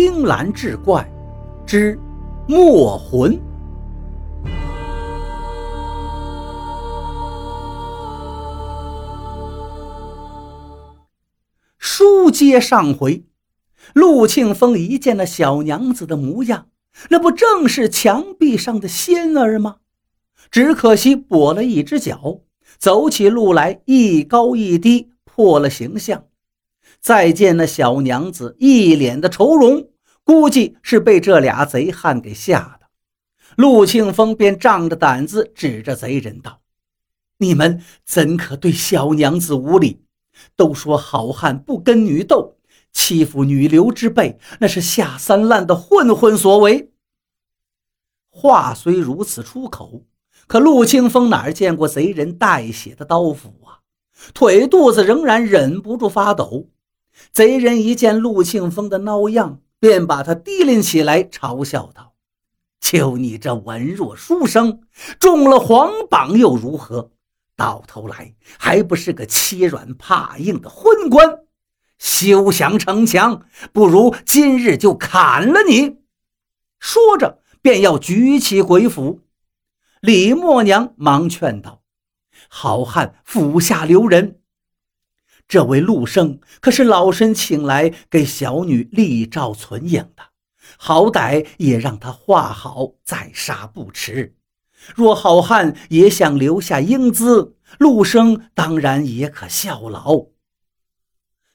[0.00, 1.04] 青蓝志怪
[1.66, 1.98] 之
[2.46, 3.36] 墨魂。
[11.80, 13.24] 书接上回，
[13.92, 16.68] 陆庆峰一见那小娘子的模样，
[17.08, 19.78] 那不正是墙壁上的仙儿吗？
[20.48, 22.42] 只可惜跛了一只脚，
[22.78, 26.22] 走起路来一高一低，破了形象。
[27.00, 29.88] 再见那小娘子一脸的愁容，
[30.28, 32.88] 估计是被这俩贼汉给吓的。
[33.56, 36.60] 陆庆峰便仗着胆子指着贼人道
[37.40, 40.02] ：“你们怎可对小娘子无礼？
[40.54, 42.58] 都说好汉不跟女斗，
[42.92, 46.92] 欺负女流之辈，那是下三滥的混混所为。”
[48.28, 50.04] 话虽如此出口，
[50.46, 53.80] 可陆庆峰哪见过贼人带血的刀斧啊？
[54.34, 56.68] 腿肚子仍然忍不住发抖。
[57.32, 62.14] 贼人一见陆庆峰的孬样，便把他提拎起来，嘲笑道
[62.80, 64.80] ：“就你这文弱书生，
[65.18, 67.12] 中了皇榜又如何？
[67.56, 71.40] 到头来还不是个欺软怕硬的昏官！
[71.98, 75.98] 休想逞强，不如今日就砍了你！”
[76.78, 79.20] 说着，便要举起鬼斧。
[80.00, 81.82] 李默娘忙劝道
[82.48, 84.40] ：“好汉斧下留人。”
[85.48, 90.22] 这位陆生可是老身请来给小女立照存影的，
[90.76, 94.36] 好歹也让他画好再杀不迟。
[94.94, 100.26] 若好汉也想留下英姿，陆生当然也可效劳。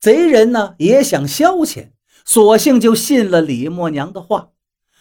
[0.00, 1.90] 贼人呢也想消遣，
[2.24, 4.50] 索性就信了李默娘的话。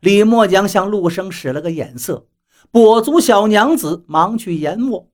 [0.00, 2.28] 李默娘向陆生使了个眼色，
[2.72, 5.10] 跛足小娘子忙去研墨。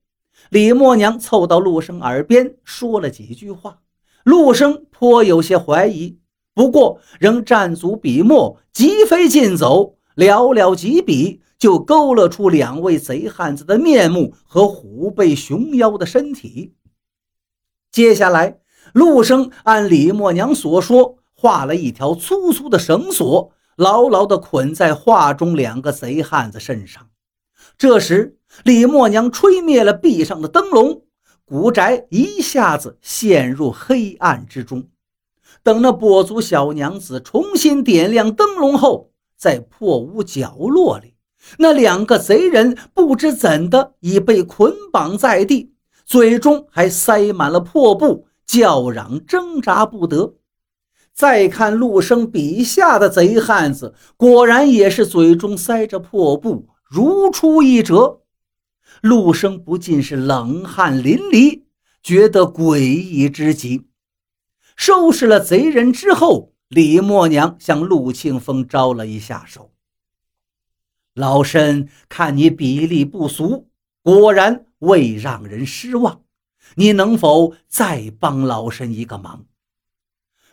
[0.51, 3.81] 李默娘凑到陆生耳边说了几句话，
[4.25, 6.19] 陆生颇有些怀疑，
[6.55, 16.75] 不过仍站足笔墨，疾飞近走，寥寥几笔就勾勒出两位贼汉子的面目和虎背熊腰的身体。
[17.91, 18.59] 接下来，
[18.93, 27.09] 陆生按李默娘所说，画了一条粗粗的绳索，牢牢地捆在画中两个贼汉子身上。
[27.77, 31.03] 这时，李默娘吹灭了壁上的灯笼，
[31.45, 34.89] 古宅一下子陷入黑暗之中。
[35.63, 41.15] 等那跛足小娘子重新点亮灯笼后，在破屋角落里，
[41.59, 45.73] 那两个贼人不知怎的已被捆绑在地，
[46.05, 50.35] 嘴中还塞满了破布，叫嚷挣扎不得。
[51.13, 56.69] 再看陆生笔下的贼汉子，果然也是嘴中塞着破布。
[56.95, 58.23] 如出一辙，
[59.03, 61.65] 陆生不禁是冷汗淋漓，
[62.05, 63.89] 觉得诡异之极。
[64.77, 69.73] 收拾了贼人之后，李默娘向陆庆峰招了一下手。
[71.15, 73.69] 老身看你笔力不俗，
[74.01, 76.23] 果然未让人失望。
[76.77, 79.45] 你能否再帮老身一个忙？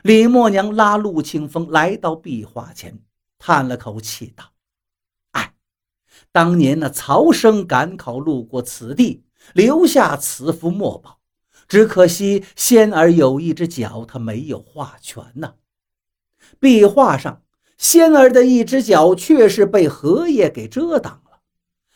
[0.02, 3.00] 李默娘拉陆庆峰来到壁画前，
[3.38, 4.51] 叹了口气道。
[6.32, 11.20] 当年那曹生赶考路过此地，留下此幅墨宝，
[11.68, 15.56] 只可惜仙儿有一只脚，他没有画全呢。
[16.60, 17.44] 壁画上
[17.78, 21.40] 仙儿的一只脚却是被荷叶给遮挡了。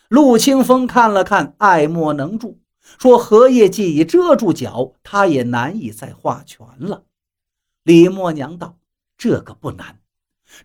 [0.09, 2.59] 陆清风看了看，爱莫能助，
[2.99, 7.03] 说：“荷叶既已遮住脚，他也难以再画全了。”
[7.83, 8.77] 李默娘道
[9.17, 9.99] ：“这个不难。”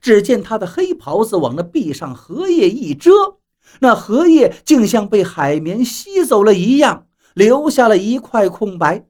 [0.00, 3.39] 只见他的黑袍子往那壁上荷叶一遮。
[3.78, 9.06] 那荷叶竟像被海绵吸走了一样，留下了一块空白。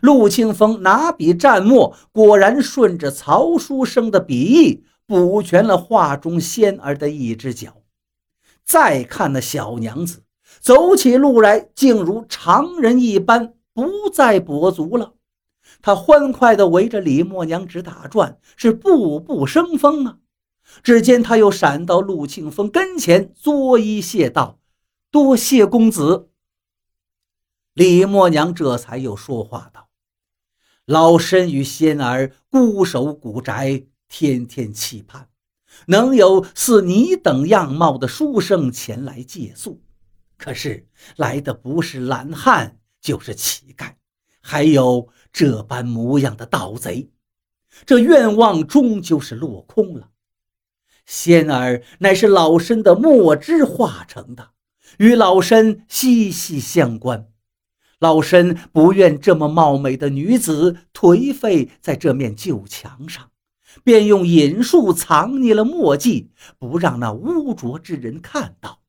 [0.00, 7.82] 陆清风拿笔蘸墨，果然顺着曹书生的笔意补全了画中仙儿的一只脚。
[8.64, 10.22] 再看那小娘子，
[10.60, 15.14] 走起路来竟如常人一般，不再跛足了。
[15.80, 20.18] 她欢快地围着李默娘直打转，是步步生风啊！
[20.82, 24.58] 只见他又闪到陆庆峰跟前，作揖谢道
[25.10, 26.28] ：“多谢公子。”
[27.74, 29.88] 李默娘这才又说话道
[30.84, 35.28] ：“老身与仙儿孤守古宅，天天期盼
[35.86, 39.82] 能有似你等样貌的书生前来借宿。
[40.36, 43.94] 可是来的不是懒汉，就是乞丐，
[44.40, 47.10] 还有这般模样的盗贼，
[47.86, 50.10] 这愿望终究是落空了。”
[51.08, 54.50] 仙儿乃是老身的墨汁化成的，
[54.98, 57.28] 与老身息息相关。
[57.98, 63.30] 老身不愿这么貌美的女子颓废在这面旧墙上，
[63.82, 68.80] 便用隐术藏匿了墨迹，不让那污浊之人看到。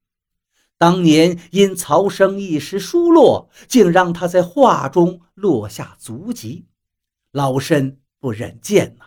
[0.77, 6.65] 当年因曹生一时疏落，竟让他在画中落下足迹，
[7.31, 9.05] 老身不忍见呐。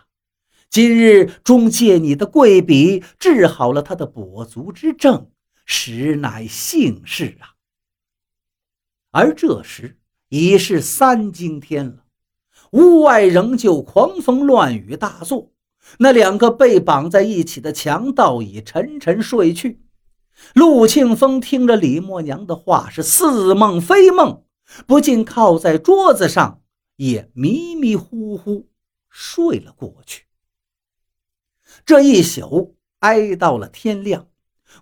[0.73, 5.29] 今日终借你的贵笔治好了他的跛足之症，
[5.65, 7.53] 实乃幸事啊。
[9.11, 9.99] 而这时
[10.29, 12.05] 已是三更天了，
[12.71, 15.51] 屋外仍旧狂风乱雨大作，
[15.99, 19.79] 那两个被绑在一起的强盗已沉沉睡去。
[20.55, 24.41] 陆庆峰听着李默娘的话是似梦非梦，
[24.87, 26.63] 不禁靠在桌子上，
[26.95, 28.69] 也迷迷糊糊
[29.07, 30.23] 睡了过去。
[31.85, 34.27] 这一宿挨到了天亮，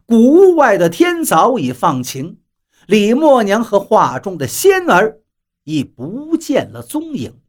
[0.06, 2.40] 古屋外的天早已放晴，
[2.88, 5.22] 李默娘和画中的仙儿
[5.64, 7.40] 已不见了踪影。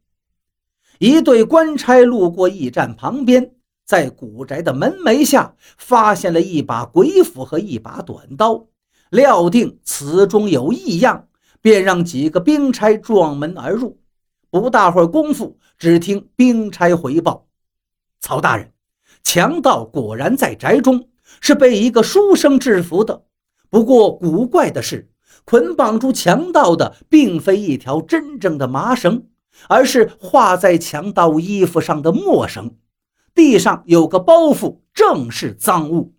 [0.99, 3.55] 一队官差路过驿站旁边。
[3.85, 8.67] 在古宅的门楣下，发现了一把鬼斧和一把短刀，
[9.09, 11.27] 料定此中有异样，
[11.59, 13.99] 便让几个兵差撞门而入。
[14.49, 17.45] 不大会儿功夫，只听兵差回报
[18.21, 18.71] ：“曹大人，
[19.23, 21.07] 强盗果然在宅中，
[21.41, 23.23] 是被一个书生制服的。
[23.69, 25.09] 不过古怪的是，
[25.45, 29.25] 捆绑住强盗的并非一条真正的麻绳，
[29.67, 32.75] 而是画在强盗衣服上的墨绳。”
[33.33, 36.13] 地上有个包袱，正是赃物。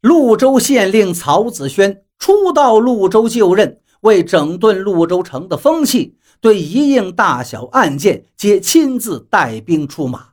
[0.00, 10.31] 潞州县令曹子轩初到潞州就任，为整顿潞州城的风气，对一应大小案件皆亲自带兵出马。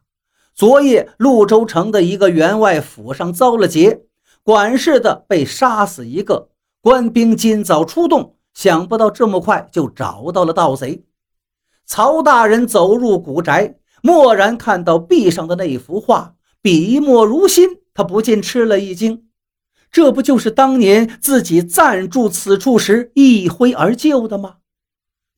[0.60, 4.02] 昨夜，潞州城的一个员外府上遭了劫，
[4.44, 6.50] 管事的被杀死一个。
[6.82, 11.06] 官兵今早出动，想不到这么快就找到了盗贼。
[11.86, 13.78] 曹大人走入古宅。
[14.02, 19.28] 蓦然看到壁上的那幅画，笔墨如新，他不禁吃了一惊。
[19.90, 24.56] 这不就是当年自己暂住此处时一挥而就的吗？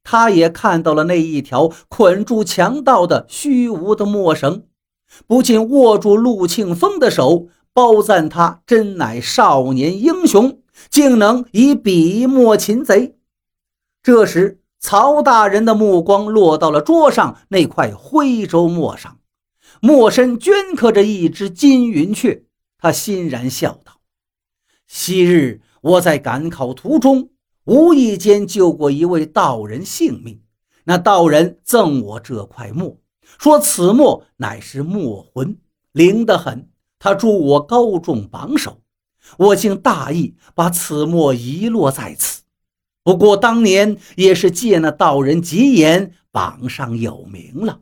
[0.04, 4.64] 他也看到了那一条捆住强盗的虚无的墨绳，
[5.28, 10.60] 不禁握住陆庆峰的手，褒赞他真乃少年英雄，
[10.90, 13.16] 竟能以笔墨擒贼。
[14.02, 14.58] 这时。
[14.84, 19.20] 曹大人的目光落到了桌上那块徽州墨上，
[19.80, 22.46] 墨身镌刻着一只金云雀。
[22.80, 24.00] 他欣然笑道
[24.90, 27.30] ：“昔日我在赶考途中，
[27.66, 30.42] 无意间救过一位道人性命。
[30.86, 32.98] 那道人赠我这块墨，
[33.38, 35.58] 说此墨乃是墨魂，
[35.92, 36.70] 灵得很。
[37.00, 38.82] 他助我高中榜首，
[39.38, 42.42] 我竟大意，把此墨遗落在此。”
[43.04, 47.82] 不过当年也是借那道人吉言，榜上有名了。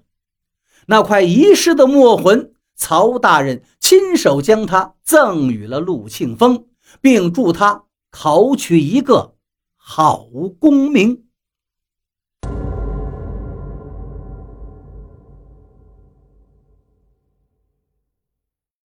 [0.86, 6.68] 那块遗失的墨魂，曹大人亲手将它赠予了陆庆峰，
[7.02, 9.36] 并祝他考取一个
[9.76, 10.26] 好
[10.58, 11.26] 功名。